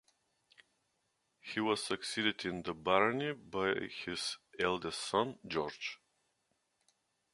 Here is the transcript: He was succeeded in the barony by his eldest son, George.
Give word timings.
He 1.41 1.59
was 1.59 1.83
succeeded 1.83 2.43
in 2.43 2.63
the 2.63 2.73
barony 2.73 3.33
by 3.33 3.75
his 3.81 4.37
eldest 4.59 4.99
son, 4.99 5.37
George. 5.47 5.99